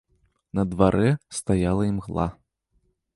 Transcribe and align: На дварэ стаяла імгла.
На 0.59 0.63
дварэ 0.71 1.09
стаяла 1.39 1.83
імгла. 1.91 2.25